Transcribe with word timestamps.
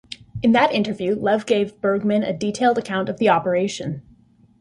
In 0.41 0.53
that 0.53 0.71
interview, 0.73 1.13
Lev 1.15 1.45
gave 1.45 1.79
Bergman 1.79 2.23
a 2.23 2.33
detailed 2.33 2.79
account 2.79 3.07
of 3.07 3.19
the 3.19 3.29
operation. 3.29 4.01